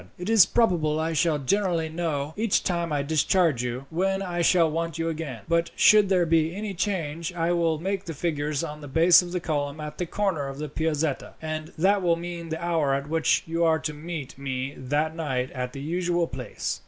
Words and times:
"It 0.17 0.31
is 0.31 0.47
probable 0.47 0.99
I 0.99 1.13
shall 1.13 1.37
generally 1.37 1.87
know, 1.87 2.33
each 2.35 2.63
time 2.63 2.91
I 2.91 3.03
discharge 3.03 3.61
you, 3.61 3.85
when 3.91 4.23
I 4.23 4.41
shall 4.41 4.67
want 4.71 4.97
you 4.97 5.09
again; 5.09 5.41
but 5.47 5.69
should 5.75 6.09
there 6.09 6.25
be 6.25 6.55
any 6.55 6.73
change, 6.73 7.31
I 7.35 7.51
will 7.51 7.77
make 7.77 8.05
the 8.05 8.15
figures 8.15 8.63
on 8.63 8.81
the 8.81 8.87
base 8.87 9.21
of 9.21 9.31
the 9.31 9.39
column 9.39 9.79
at 9.79 9.99
the 9.99 10.07
corner 10.07 10.47
of 10.47 10.57
the 10.57 10.69
Piazzetta, 10.69 11.33
and 11.39 11.71
that 11.77 12.01
will 12.01 12.15
mean 12.15 12.49
the 12.49 12.65
hour 12.65 12.95
at 12.95 13.09
which 13.09 13.43
you 13.45 13.63
are 13.63 13.77
to 13.77 13.93
meet 13.93 14.39
me 14.39 14.73
that 14.75 15.15
night 15.15 15.51
at 15.51 15.71
the 15.71 15.81
usual 15.81 16.25
place." 16.25 16.79